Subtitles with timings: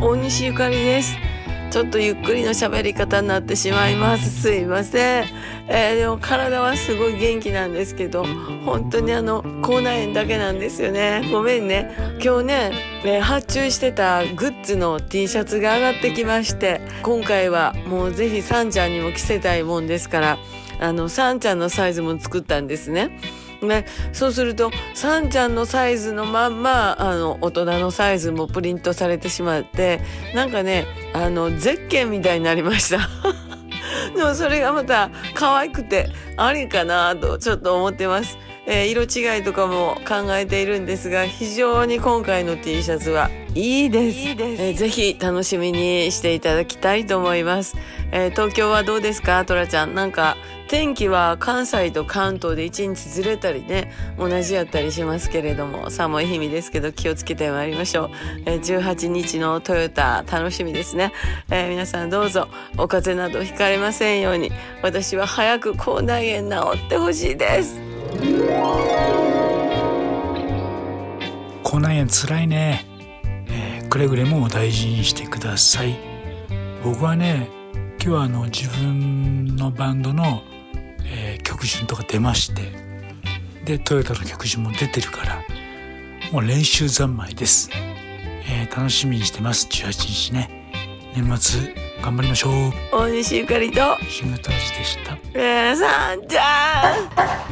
[0.00, 1.16] 大西ゆかりです。
[1.72, 4.42] ちょっとゆっくりの喋り方になってしまいます。
[4.42, 5.24] すいません、
[5.66, 8.24] えー、でも体はすごい元気なんですけど
[8.64, 11.28] 本当にあの口内炎だけなんですよね。
[11.32, 11.90] ごめんね。
[12.24, 20.38] 今日ね、発注してたグッズの T シャツが上がってきまして今回はもうぜひさんちゃんにも着せたいもんですから
[20.80, 23.18] あのさんちゃんのサイズも作ったんですね。
[23.62, 30.00] ね、そうするとさんちゃんのサイズのまんまあの大人のサイズもプリントされてしまって
[30.34, 33.08] なんかねあのゼッケンみたいになりました。
[34.14, 38.38] でもそれがまた可愛くてありかなとちょっと思ってます。
[38.70, 44.18] えー、色違いとかも考えているんですが非常に今回の T シャツはいいです。
[44.18, 47.76] いえー、ぜひ楽しみにしていただきたいと思います、
[48.12, 49.42] えー、東京はどうですか？
[49.46, 49.94] トラちゃん。
[49.94, 50.36] なんか
[50.68, 58.10] 天気は関西と関東で1日ずれたりね同じやったりしますけれども寒い日々ですけど気をつけてまいりましょう、
[58.44, 61.14] えー、18日のトヨタ楽しみですね、
[61.50, 64.52] えー、皆さんどうぞお風邪などひかれませんように
[64.82, 67.87] 私は早く口内炎治ってほしいです
[71.62, 72.84] 口内炎つらいね、
[73.48, 75.96] えー、くれぐれもお大事にしてください。
[76.84, 77.50] 僕はね
[78.00, 80.42] 今日はあの自分のバンドの
[81.10, 82.70] えー、曲順とか出まして。
[83.64, 85.42] でトヨタの曲順も出てるから
[86.32, 87.68] もう練習三昧です、
[88.48, 89.66] えー、楽しみにしてます。
[89.66, 90.48] 18日ね。
[91.14, 92.72] 年末頑張りましょう。
[92.92, 93.80] 大西ゆかりと。
[94.08, 95.18] シングタージでした。
[95.34, 97.47] 皆さんじゃあ